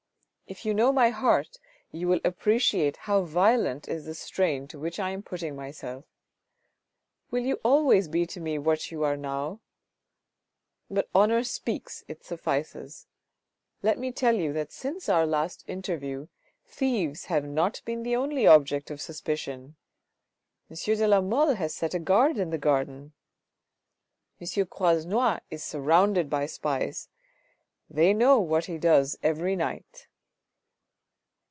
[0.47, 1.59] If you know my heart
[1.93, 6.03] you will appreciate how violent is the strain to which I am putting myself.
[7.29, 9.61] Will you always be to me what you are now?
[10.89, 13.07] But honour speaks, it suffices.
[13.81, 16.27] Let me tell you that since our last interview,
[16.65, 19.77] thieves have not been the only object of suspicion.
[20.69, 20.75] M.
[20.75, 23.13] de la Mole has set a guard in the garden.
[24.41, 24.65] M.
[24.65, 27.07] Croisenois is surrounded by spies:
[27.89, 30.07] they know what he does every night."